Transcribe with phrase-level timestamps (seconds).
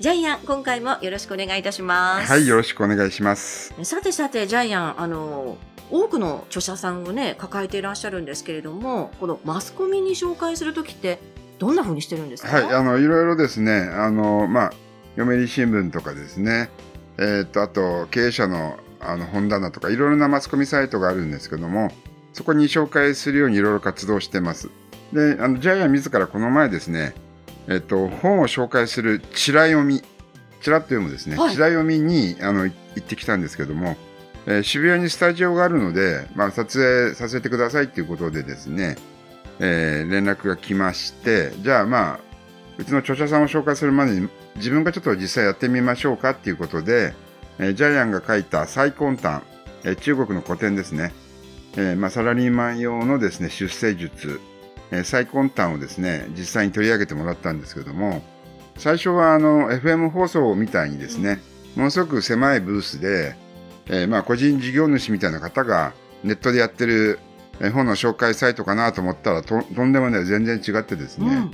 [0.00, 2.32] ジャイアン、今回もよろしくお願いいたします。
[2.32, 3.74] はい、よろしくお願いします。
[3.84, 5.58] さてさて、ジャイアン、あの、
[5.90, 11.18] 多くの著者さんをね、抱えていらっしゃるんですけれども、このマスコミに紹介するときって、
[11.58, 12.48] どんなふうにしてるんですか？
[12.50, 14.72] はい、あの、いろいろですね、あの、まあ、
[15.18, 16.70] 読売新聞とかですね、
[17.18, 21.92] えー、っと、あと、経営者のあの本棚とか、いろいろなマスコミサイトがあるんですけども、
[22.32, 24.70] そこに紹介するようにいろいろ活動してます。
[25.12, 27.12] で、あのジャイアン自らこの前ですね、
[27.68, 30.02] えっと、本を紹介するチラ読み、
[30.60, 33.96] チラッと読むですね、はい、チラ読みにあの行ってきたんですけども、
[34.46, 38.96] えー、渋谷にスタジオがあるので、まあ、撮影させてくださいということでですね、
[39.58, 42.20] えー、連絡が来まして、じゃあまあ、
[42.78, 47.14] うちの著者さんを紹介するまでに自分がちょっと実際やってみましょうかっていうことで、
[47.58, 49.42] えー、ジャイアンが書いた最根端、
[49.84, 51.12] えー、中国の古典ですね、
[51.76, 54.40] えーまあ、サラリーマン用のですね、出世術、
[54.90, 58.22] えー、最根端をですね、実際に取り上げてもらったんですけども、
[58.76, 61.40] 最初はあの FM 放送みたいにですね、
[61.76, 63.36] ものすごく狭いブースで、
[63.86, 65.92] えー、まあ個人事業主みたいな方が
[66.24, 67.18] ネットでやってる
[67.72, 71.50] 本の紹介サイトかなと思ったらととんでもない全然違ってですね、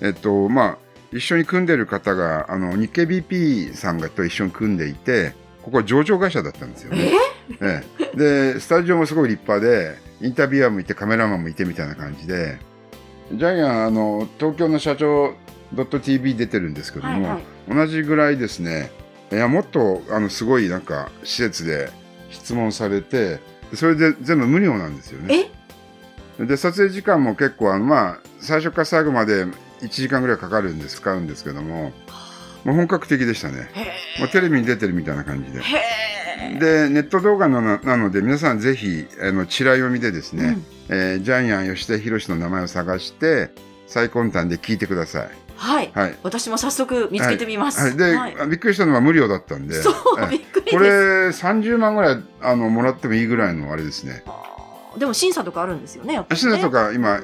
[0.00, 0.78] うん、えっとまあ
[1.12, 7.12] 一緒に組んでる方があの日経 BP さんがと一緒に組んでいてここは上場会社だったんですよね。
[7.60, 7.82] え？
[8.14, 8.16] え、
[8.54, 12.58] でスタジオもすごい立派でインタビュアーもいてカメラマンもいてみたいな感じで
[13.32, 15.34] ジャイアンあの東京の社長
[16.02, 18.90] .tv 出てるんですけども、はいはい、同じぐらいですね
[19.30, 21.90] いやもっとあのすごいなんか施設で
[22.30, 23.38] 質問されて
[23.74, 25.50] それで全部無料なんですよね。
[26.38, 31.92] で撮影時間も結構あのまあ最初から最後まで1時間ぐらいかかるんです使うんですけども
[32.64, 33.70] もう本格的でしたね。
[34.18, 35.60] もうテレビに出てるみたいな感じで。
[36.58, 40.56] でネット動画のなので皆さんぜひあのチラ読みでですね、
[40.88, 43.50] うん、えー、ジャイアン吉田博の名前を探して
[43.86, 45.30] 最根端で聞いてください。
[45.56, 45.90] はい。
[45.94, 46.18] はい。
[46.22, 47.80] 私も早速見つけてみます。
[47.80, 47.96] はい。
[47.96, 49.82] で、はい、びっくりしたのは無料だったんで。
[49.82, 49.94] そう、
[50.30, 54.24] びっくりこれ30万ぐらい、あの、もらってもいいぐらいのあれですね。
[54.96, 57.20] でも審査とかあるんですよね、ね審査とか今、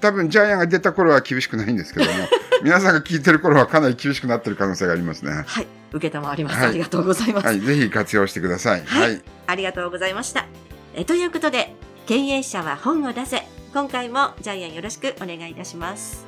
[0.00, 2.12] 多分ジャイアンが出た頃は厳しくないんですけども、
[2.64, 5.44] 皆さんが聞いてる頃はかなり厳しくなってる可能性がありますね。
[5.46, 5.66] はい。
[5.94, 7.46] 受けたまわります、はい、ありがとうございます。
[7.46, 7.60] はい。
[7.60, 8.84] ぜひ活用してください。
[8.84, 9.22] はい。
[9.46, 10.46] ありがとうございました。
[10.94, 11.74] えということで、
[12.06, 13.42] 経営者は本を出せ。
[13.72, 16.26] 今回もジャイアンよろしくお願いいたします。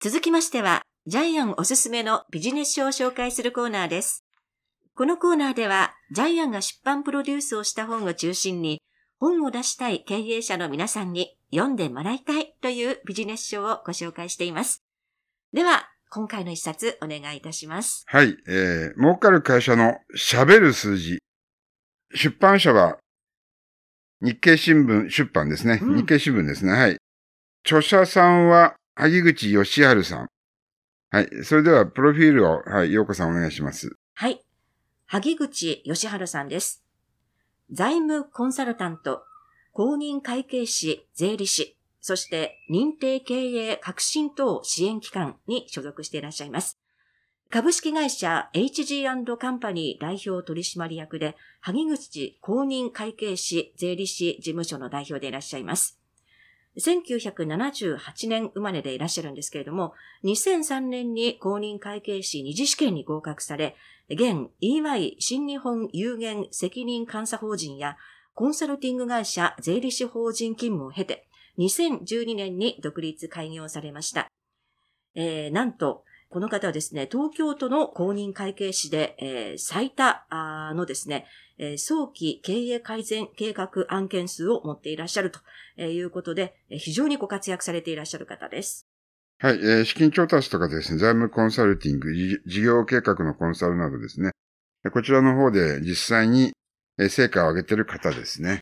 [0.00, 4.24] 続きましては、ジャイアンおすすめのビジネス書を紹介するコーナーです。
[4.94, 8.80] このコーナーでは、ジャイアンが出版プロデュースをした本を中心に、
[9.20, 14.82] 本を出したい経営者の皆さんに読んでもらいたいというビジネス書をご紹介しています。
[15.52, 18.04] では、今回の一冊お願いいたします。
[18.06, 21.18] はい、えー、儲かる会社の喋る数字。
[22.14, 22.98] 出版社は
[24.20, 25.80] 日経新聞出版ですね。
[25.82, 26.72] うん、日経新聞ですね。
[26.72, 26.96] はい。
[27.64, 30.28] 著者さんは萩口義治さん。
[31.10, 31.28] はい。
[31.44, 33.96] それでは、プロフィールを、はい、ようこさんお願いします。
[34.14, 34.44] はい。
[35.06, 36.83] 萩口義治さんです。
[37.70, 39.24] 財務コンサルタント、
[39.72, 46.78] 公認会計士、税理士、そして認定経営革新等支援機関に所属していらっしゃいます。
[47.50, 56.03] 株式会社 HG& カンパニー代表取締役で、萩口公認会計士税理士事務所の代表でいらっしゃいます。
[56.78, 63.76] 1978年生まれでいらっしゃるんですけれども、2003年に公認会計士二次試験に合格され、
[64.08, 67.96] 現 EY 新日本有限責任監査法人や
[68.34, 71.28] コンサルティング会社税理士法人勤務を経て、
[71.58, 74.26] 2012年に独立開業されました。
[75.14, 80.26] えー、なんと、この方はですね、東京都の公認会計士で、えー、最多
[80.74, 81.26] のですね、
[81.58, 85.40] え、早期経営改善計画案件数を持っていらっしゃると
[85.82, 88.86] いうことで、非常にご活躍されていらっしゃる方です。
[89.38, 94.30] はい、えー、資金調達とかですね、財務コンサルティング、事業計画のコンサルなどですね、
[94.92, 96.52] こちらの方で実際に
[97.08, 98.60] 成果を上げている方ですね。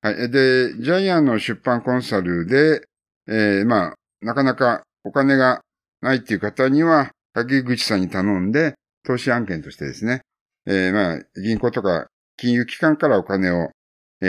[0.00, 0.30] はい。
[0.30, 2.82] で、ジャイアンの出版コンサルで、
[3.28, 5.60] えー、まあ、なかなかお金が
[6.00, 8.74] ないっていう方には、竹口さんに頼んで、
[9.04, 10.22] 投資案件としてですね、
[10.66, 13.70] えー、まあ、銀行とか金融機関からお金を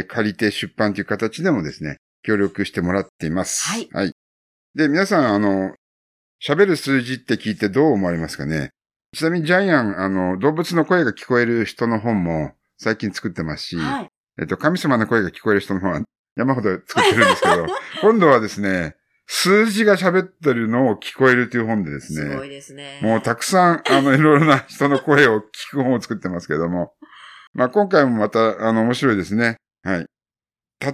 [0.07, 3.67] 借りて出版という形でもですね、協力してもらっています。
[3.69, 3.89] はい。
[3.93, 4.13] はい。
[4.75, 5.75] で、皆さん、あの、
[6.43, 8.69] 喋る数字って聞いてどう思われますかね？
[9.15, 14.09] ちなみにジャイアン、あの、動物の声が聞こえる人の本も最近作ってますし、はい。
[14.39, 16.01] えっと、神様の声が聞こえる人の本は
[16.35, 17.67] 山ほど作ってるんですけど、
[18.01, 18.95] 今度はですね、
[19.27, 22.99] 数字が喋ってるのを聞こえるという本でですすごいね、ですね。
[23.03, 26.93] もうたくさん、あの、いろいろな人の声を聞く本を作ってますけども、
[27.53, 29.57] まあ今回もまた、あの、面白いですね。
[29.83, 30.05] はい。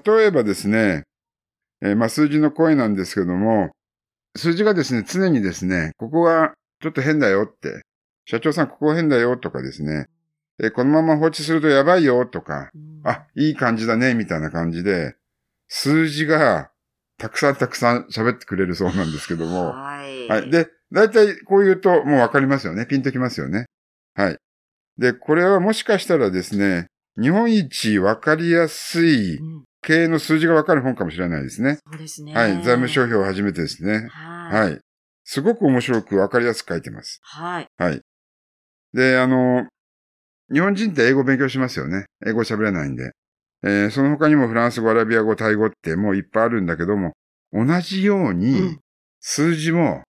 [0.06, 1.04] 例えばですね、
[1.82, 3.72] えーまあ数字の声なんですけども、
[4.36, 7.82] 数字がですね、常にですね、ここがちょっと変だよって、
[8.26, 10.08] 社長さんここ変だよとかですね、
[10.62, 15.16] えーこのまま放置するとやばいよとか、うんあ、いい感じだね、みたいな感じで、
[15.70, 16.70] 数字が
[17.18, 20.28] たくさんたくさん喋ってくれるそうなんですけども、はい。
[20.28, 20.50] はい。
[20.52, 22.86] で、だいたいこう言うともうわかりますよね。
[22.86, 23.66] ピンときますよね。
[24.16, 24.38] はい。
[25.00, 26.88] で、これはもしかしたらですね、
[27.20, 31.80] 日本一わかりやすいうん経営の数字がわかる本かもしれないですね。
[31.90, 32.34] そうですね。
[32.34, 32.56] はい。
[32.56, 34.10] 財務諸表を初めてですね。
[34.12, 34.72] はい。
[34.72, 34.80] はい。
[35.24, 37.22] すごく面白くわかりやすく書いてます。
[37.24, 37.68] はい。
[37.78, 38.02] はい。
[38.94, 39.66] で、あの、
[40.52, 42.08] 日本人って英語勉強しますよね。
[42.28, 43.12] 英語喋れないんで。
[43.64, 47.14] えーその他にもフランス語、アラビア語、タイ語ってもういっぱいあるんだけども、
[47.54, 48.80] 同じよううにん
[49.22, 50.04] 数字も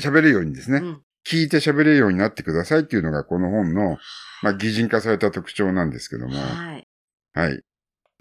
[0.00, 3.98] 喋れるようにですね、うん聞いて喋れるようになってくださいっていうのがこの本の、
[4.42, 6.88] まあ、擬人化された特徴なんですけども、はい。
[7.34, 7.60] はい。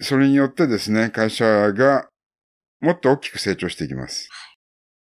[0.01, 2.09] それによってですね、会社が
[2.81, 4.29] もっと大きく成長していきます。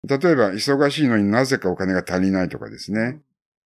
[0.05, 3.21] 例えば、忙しいのになぜかお金が足りないとかですね、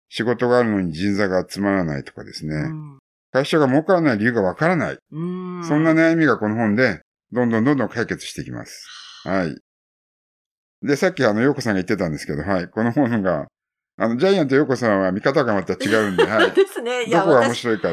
[0.09, 2.99] 仕事があるのに人材が集まらないとかですね、うん
[3.33, 4.97] 会社が儲からない理由がわからない。
[5.11, 5.63] うん。
[5.67, 7.01] そんな悩みがこの本で、
[7.31, 8.87] どんどんどんどん解決していきます。
[9.23, 9.57] はい。
[10.83, 12.67] で、さっきあの、洋子さんが言ってたんですけど、はい。
[12.67, 13.47] この本が、
[13.97, 16.51] あの、ジャイアンと洋子さんは見方がまた違うんで、 はい。
[16.51, 17.05] ですね。
[17.05, 17.91] いや、どこが面私、白いか、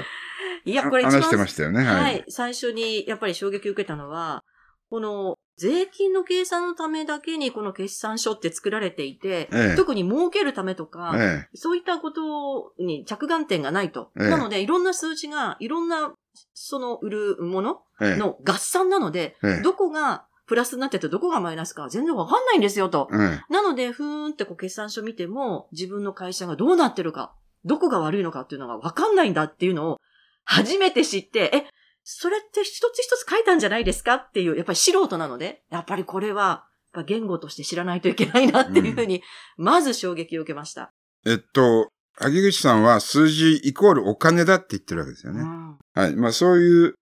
[0.64, 1.84] いや、これ話してましたよね。
[1.84, 2.24] ははいい。。
[2.28, 4.42] 最初にやっぱり衝撃を受けたのは、
[4.88, 14.10] この税金の計算のためだけにこの決算書って作られていて、ええ特に儲けるためとか、えそういったことに着眼点がないと。
[14.18, 16.12] ええなので、いろんな数字が、いろんな、
[16.54, 23.08] その売るものの合算なので、ええどこがプラスになっててどこがマイナスか全然わかんないんですよと。
[23.12, 30.00] ええなので、ふーんってこう決算書見ても、自分の会社がどうなってるか、どこが悪いのかっていうのがわかんないんだっていうのを、
[30.44, 31.66] 初めて知って、え、
[32.02, 36.66] それって一つ一つ書いたんじゃないですかっていう、やっぱり素人なので、やっぱりこれは、
[37.06, 39.22] 言語として知らないといけないなっていうふうに、
[39.56, 40.90] まず衝撃を受けました。
[41.26, 45.42] えっと、萩口さんは数字イコールお金だって言ってるわけですよね。
[45.42, 46.16] うんはい。
[46.16, 46.94] まあそういう、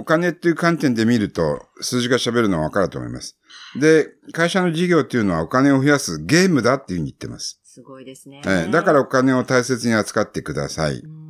[0.00, 3.38] お金っていう観点で見ると、数字が喋るのはわかると思います。
[3.78, 7.60] で、会社の事業っていうのはお金を増やすゲームだっていうふうに言ってます。
[7.62, 8.42] すごいですね。
[8.46, 11.00] ええだからお金を大切に扱ってください。
[11.00, 11.20] うん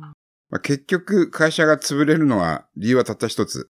[0.51, 3.69] まあ、結局、会社が潰れるのは、理由はたった一つ。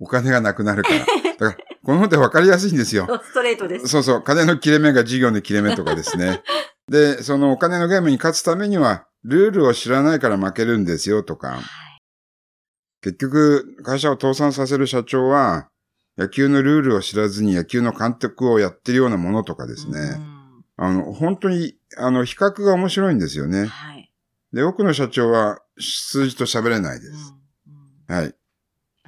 [0.00, 1.00] お金がなくなるから。
[1.38, 3.06] だから、この本ってわかりやすいんですよ。
[3.24, 3.88] ストレートです。
[3.88, 6.42] そうそう、金の切れ目が事業の切れ目とかですね。
[6.90, 11.60] で、そのお金のゲームに勝つためには、ルールを知らないから負けるんですよとか。
[13.00, 15.68] はい結局、会社を倒産させる社長は、
[16.16, 19.98] 野球のルールを知らずに野球の監督をやってるようなものとかですね。
[20.00, 20.38] うん
[20.80, 23.66] あの、本当に、あの、比較が面白いんですよね。
[23.66, 24.12] はい。
[24.52, 27.34] で、多くの社長は数字と喋れないでうんす。
[28.08, 28.34] うんはい。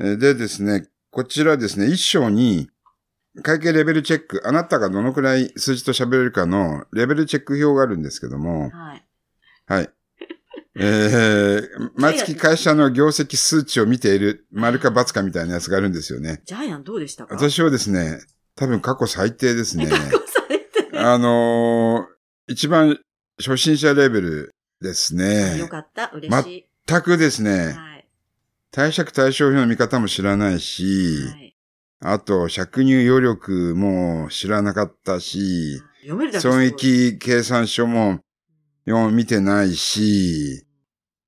[0.00, 2.68] えーでですね、こちらですね、一章に、
[3.44, 9.06] 会計レベルチェック、あなたがどのくらい数字と喋れるかのレベルチェック表があるんですけども、はい。
[9.66, 9.90] はい。
[10.76, 16.42] えー、毎月会社の業績数値を見ている、丸か×かみたいなやつがあるんですよね。
[16.44, 17.34] ジャイアンどうでしたか？
[17.34, 18.20] 私はですね、
[18.54, 19.86] 多分過去最低ですね。
[19.90, 22.20] 過去最低あのー
[22.52, 22.98] 一番
[23.38, 25.68] 初心者レベルですねよ。
[25.68, 26.10] かった。
[26.12, 26.68] 嬉しい。
[26.86, 28.08] 全くですね、はい。
[28.72, 31.50] 貸借対照表の見方も知らないし、はい
[32.02, 38.20] あと、借入余力も知らなかったし、読めるだけすご損い益計算書も
[38.86, 40.64] よ見てないし、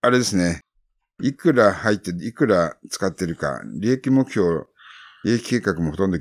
[0.01, 0.61] あれですね。
[1.21, 4.65] いくら入って、いくら使ってるか、利益目標、
[5.25, 6.19] 利益計画もほとんど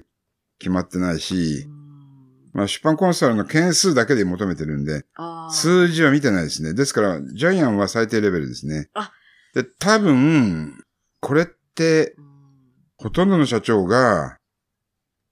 [0.59, 5.05] 決まってないしう、んまあ出版コンサルの件数だけで求めてるんで、
[5.50, 6.73] 数字は見てないですね。
[6.73, 8.89] ですから、ジャイアンは最低レベルですね。
[8.93, 9.11] あ
[9.53, 10.83] で、多分、
[11.19, 12.31] これって、うん
[13.01, 14.38] ほとんどの社長が、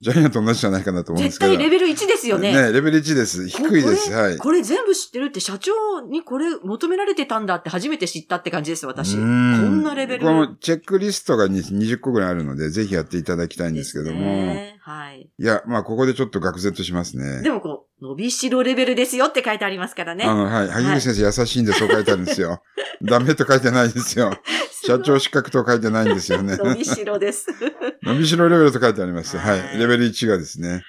[0.02, 1.52] ジャイアンと同じじゃないかなと思うんですけど。
[1.52, 2.54] 絶対レベル1ですよね。
[2.54, 3.50] ね、レベル1です。
[3.50, 4.10] 低いです。
[4.10, 4.38] こはい。
[4.38, 9.16] これ全部知ってるって社長にこれ求められてたんだって初めて知ったって感じです、私。
[9.16, 14.22] こうんんなレベルこのチェックリストがに20個ぐらいあるので、ぜひやっていただきたいんですけども。
[14.22, 15.30] ねはい。
[15.38, 17.42] いや、まあ、ここでちょっと愕然としますね。
[17.42, 20.24] でもこう、伸びしろレベルですよって書いてありますからね。
[20.24, 20.70] あの、はい。
[20.70, 22.64] 萩口先生優しいんでそう書いてあるんですよ。
[23.04, 24.32] ダメと書いてないですよ。
[24.86, 26.56] 社長資格と書いてないんですよね。
[26.58, 27.48] 伸びしろです。
[28.04, 29.38] 伸びしろレベルと書いてあります。
[29.38, 29.80] ははいい。
[29.80, 30.82] レベル1がですね。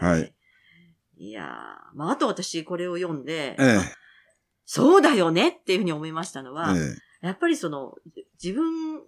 [0.00, 0.10] は。
[0.10, 0.34] はい
[1.16, 3.78] いやー、まあ、あと私これを読んで、え
[4.66, 6.74] そうだよねっていうふうに思いましたのえは、
[7.22, 7.94] えやっぱりその、
[8.42, 9.00] 自分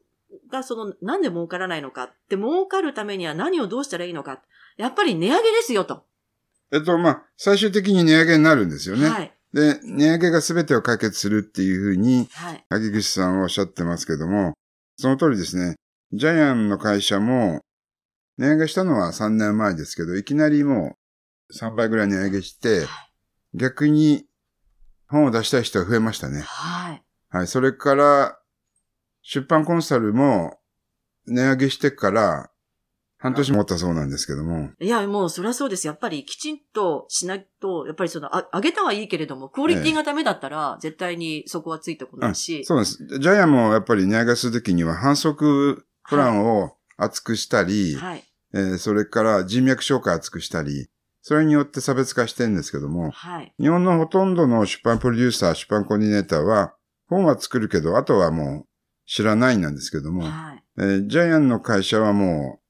[0.50, 4.40] がその、なんで儲からないのかって、儲かるためには何をどうしたらいいのか。
[4.76, 6.04] やっぱり値上げですよと。
[6.72, 6.76] え。
[6.76, 9.08] えっと、まあ、最終的に値上げになるんですよね。
[9.08, 9.32] はい。
[9.52, 12.64] で、値上げが全てを解決するっていうふうに、はい。
[12.68, 14.54] 萩口さんはおっしゃってますけども、
[14.96, 15.76] その通りですね。
[16.12, 17.60] ジャイアンの会社も、
[18.38, 20.96] 値上げしたのは3年前ですけど、いきなりも
[21.48, 22.86] う3倍ぐらい値上げして、
[23.54, 24.26] 逆に
[25.08, 26.42] 本を出したい人が増えましたね。
[26.42, 27.02] はい。
[27.30, 27.46] はい。
[27.46, 28.38] それから、
[29.22, 30.58] 出版コンサルも
[31.26, 32.50] 値上げしてから
[33.18, 35.86] 半年持ったそうなんですけども、いや、もうそりゃそうです。
[35.86, 42.64] やっぱりきちんとしないと、やっぱりその、あ上げたはいいけれども、クオリティがダメだったら、絶対にそこはついてこないし。
[42.64, 42.98] そうです。
[43.20, 48.24] ジャイアンもやっぱり値上げするときには反則プランを厚くしたり、はい。
[48.54, 50.88] えーそれから人脈紹介厚くしたり、
[51.20, 53.52] それによって差別化してるんですけども、はい。
[53.58, 56.74] 日本のほとんどの出版プロデューサー、出版コーディネーターは、
[57.08, 58.66] 本は作るけど、あとはもう
[59.06, 60.64] 知らないなんですけども、はい。
[60.78, 62.65] えージャイアンの会社はもう、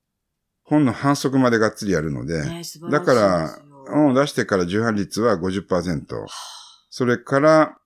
[0.66, 3.58] 本の反則までがっつりやるので、ねだから
[3.88, 6.06] 本を出してから重版率は50%。
[6.90, 7.76] それから、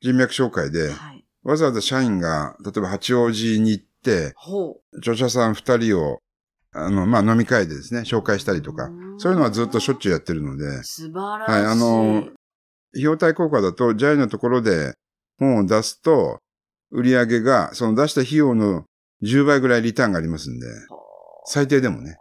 [0.00, 1.24] 人脈紹介で、はい。
[1.42, 6.18] わざわざ社員が、例えば八王子に行って、ほ著者さん二人を、
[6.72, 11.52] あの、まあ、飲み会でですね、紹介したりとか、そういうのはずっとしょっちゅうやってるのでう。、素晴らしい。
[11.52, 12.24] はいあの
[12.94, 14.92] 費用対効果だと、ジャイのところで
[15.38, 16.40] 本を出すと、
[16.90, 18.84] 売り上げが、その出した費用の
[19.22, 20.66] 10倍ぐらいリターンがありますんで、
[21.44, 22.16] 最低でもね。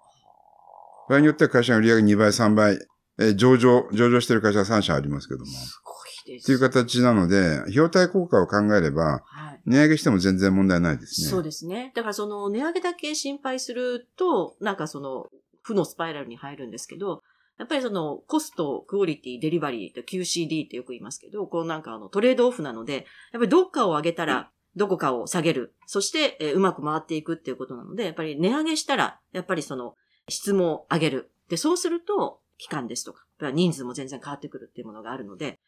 [1.09, 2.79] 場合によっては会社の売り上げ2倍、3倍、
[3.19, 5.45] えー上場、上場してる会社は3社ありますけども。
[5.45, 5.93] すご
[6.31, 6.43] いです。
[6.43, 9.61] っていう形なので、費用対効果を考えれば、はい。
[9.65, 11.27] 値上げしても全然問題ないですね。
[11.27, 11.91] そうですね。
[11.95, 15.27] だからその値上げだけ心配すると、なんかその
[15.61, 17.21] 負のスパイラルに入るんですけど、
[17.59, 25.75] やっぱりそのコスト、クオリティ、デリバリーと QCD ってよく言いますけど、こうなんかあのトレードオフなので、やっぱりどっかを上げたらどこかを下げる。
[25.85, 29.95] そして、えーうまく回っていくっていうことなので、やっぱり値上げしたら、やっぱりその
[30.27, 31.31] 質も上げる。
[31.49, 35.59] で、そうすると、期間ですとか、人数も全然変わってくるっていうものがあるので、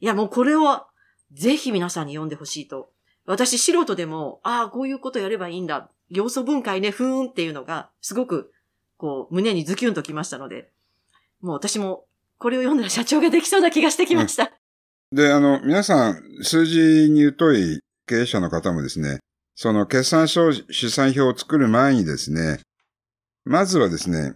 [0.00, 0.84] いやもうこれを
[1.32, 2.90] ぜひ皆さんに読んでほしいと
[3.26, 5.90] 私素人でも、ああ、こういうことやればいいんだ。
[6.10, 8.52] 要素分解ね、ふーんっていうのが、すごく、
[8.96, 10.70] こう、胸にズキュンときましたので、
[11.40, 12.06] もう私も、
[12.38, 14.52] これを読んだら社長ができそうな気がしてきました。
[15.12, 19.18] で、あの、皆さん、数字に疎い経営者の方もですね、
[19.54, 22.60] その決算書、試算表を作る前にですね、
[23.44, 24.34] まずはですね、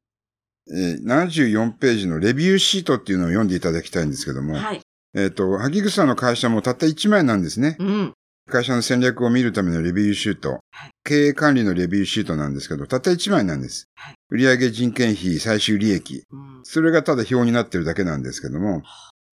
[0.68, 4.80] えー74ページのレビューシートっていうのを読んでいただきたいんですけども、はい。
[5.14, 7.76] えっ、と、萩草の会社もたった1枚なんですね。
[7.78, 8.14] うん。
[8.48, 13.86] 会社の戦略を見るためのレビューシート、はい経営管理のレビューシートなんですけど、たった1枚なんです。
[13.94, 16.24] はい売上人件費、最終利益。
[16.32, 16.60] うん。
[16.64, 18.82] それがただ表になってるだけなんですけども、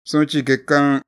[0.04, 1.02] そのうち月間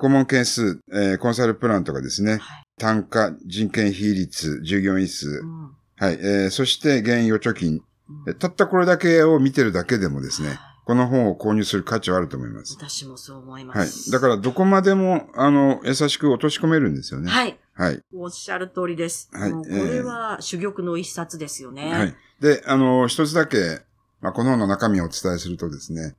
[0.00, 2.40] 顧問件数、えーコンサルプランとかですね、はい。
[2.78, 5.70] 単価、人件費率、従業員数、うん。
[5.98, 7.82] はい、えーそして現預貯金、うん
[8.28, 12.76] えたったこれだけを見てるだけでもですね、この本を購入する価値はあると思います。
[12.78, 13.86] 私もそう思いまはい。
[13.88, 14.12] す。
[14.12, 17.28] だからどこまでも、あの、優しく落とし込めるんですよね。
[17.28, 17.58] はい。
[17.74, 18.00] はい。
[18.14, 19.28] おっしゃる通りです。
[19.32, 21.92] はいこれは珠玉の一冊ですよね。
[21.92, 22.14] はい。
[22.40, 23.80] で、あの、一つだけ、
[24.20, 26.14] まあ、この本の中身をお伝えするとですね、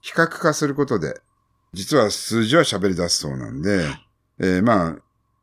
[0.00, 1.20] 比較化することで、
[1.72, 3.84] 実は数字は喋り出すそうなんで、
[4.40, 4.96] えーまあ、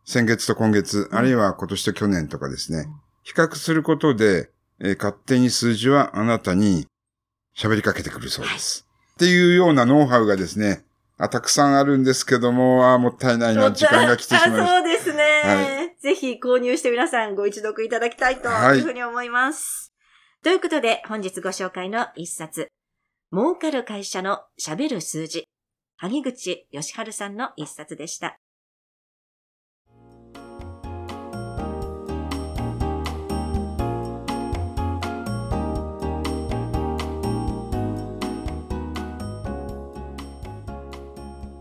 [0.06, 1.18] 先月と今月、うん。
[1.18, 2.86] あるいは今年と去年とかですねうん、
[3.24, 6.88] 比較することで、えー勝手に数字はあなたに
[7.56, 8.86] 喋りかけてくるそうです。
[9.14, 10.84] っていうようなノウハウがですね、
[11.18, 18.80] あたくさんあるんですけども、あーもったいないな、時間が来てしまいましあそうですね、はぜひ購入して皆さんご一読いただきたいとはい。
[18.80, 19.94] いうふうに思います。
[20.44, 22.68] ということで、本日ご紹介の一冊、
[23.32, 25.48] 儲かる会社の喋る数字、
[25.98, 28.40] 萩口義春さんの一冊でした。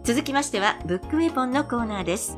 [0.02, 2.36] 続きましては、ブックウェポンのコーナーです。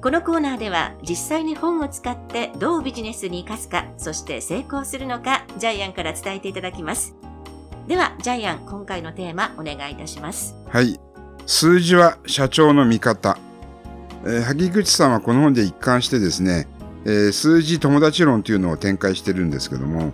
[0.00, 7.14] このコーナーでは、実際に本を使ってどうビジネスに活かすか、そして成功するのか、ジャイアンから伝えていただきます。
[7.86, 10.56] では、ジャイアン、今回のテーマ、お願いいたします。
[10.68, 11.11] はい。
[11.46, 13.38] 数字は社長の味方。
[14.24, 16.68] えー萩口さんはこの本で一貫してですね、
[17.04, 20.12] えー数字友達論というのを展開してるんですけども、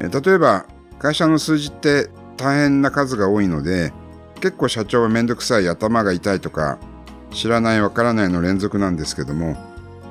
[0.00, 0.66] えー例えば
[0.98, 3.92] 会社の数字って大変な数が多いので、
[4.40, 6.78] 結構社長はめんどくさい頭が痛いとか、
[7.32, 9.56] 知らないわからないの連続なんですけども、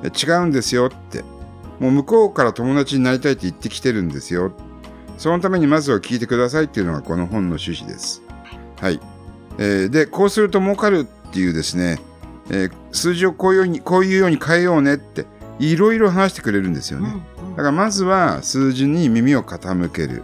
[0.04, 1.24] え違うんですよって、
[1.80, 4.52] もう向こうから友達になりたいって言ってきてるんですよ。
[5.18, 8.22] そのためにまずは聞いてくださいっていうのがこの本の趣旨です。
[8.80, 9.00] はい。
[9.58, 11.98] えーで、こうすると儲かるっていうですね、
[12.50, 15.24] えー数字をこういうように、こういうように変えようねって、
[15.58, 17.12] いろいろ話してくれるんですよね。
[17.38, 20.22] うんだからまずは数字に耳を傾ける。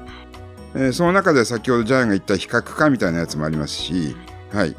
[0.75, 4.17] えーその中で先ほどジャイアンが言った比較化みたいなやつもありますし、
[4.53, 4.75] はい。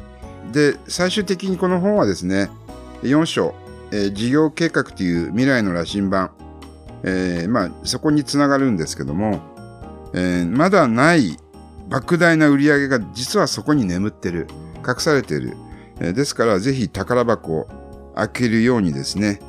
[0.52, 2.50] で、最終的にこの本はですね、
[3.02, 3.54] 4章、
[3.92, 6.30] えー事業計画という未来の羅針盤、
[7.02, 9.40] えーまあ、そこにつながるんですけども、
[10.12, 11.36] えーまだない
[11.90, 14.46] 莫大な売り上げが実はそこに眠ってる、
[14.86, 15.56] 隠されている。
[15.98, 17.68] ですから、ぜひ宝箱を
[18.14, 19.40] 開けるようにですね、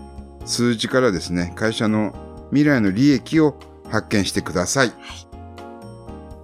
[0.45, 2.13] 数字からですね、会社の
[2.49, 3.57] 未来の利益を
[3.89, 4.91] 発見してください。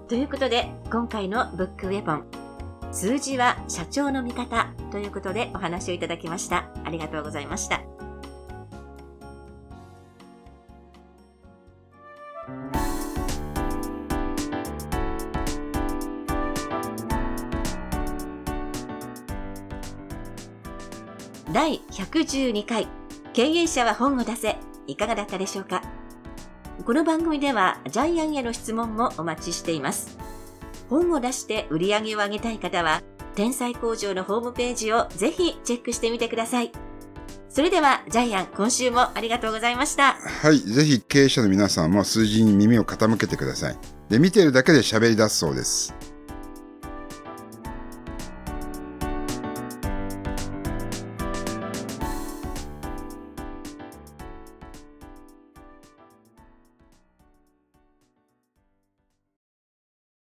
[0.07, 2.23] ということで、今回のブックウェポン、
[2.91, 6.69] 数字は社長の味方ということでお話をいただきました。
[6.85, 7.96] ありがとうございました。
[21.57, 22.87] 第112回
[23.33, 25.81] 経営者は本を出せいかがだったでしょうか？
[26.85, 30.19] この番組ではジャイアンへの質問もお待ちしています。
[30.87, 33.01] 本を出して売り上げを上げたい方は、
[33.33, 36.71] 天才工場のホームページをぜひチェックしてみてください。
[37.49, 40.13] それでは、ジャイアン、今週もありがとうございました。
[40.13, 40.59] はい。
[40.59, 43.77] ぜひ経営者の皆さんも数字に耳を傾けてください。
[44.09, 45.95] で、見てるだけで喋り出すそうです。